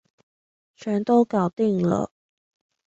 [0.75, 2.11] 全都搞定了